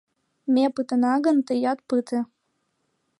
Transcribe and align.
Ме 0.53 0.65
пытена 0.75 1.13
гын, 1.25 1.37
тыят 1.47 1.79
пыте! 1.87 2.19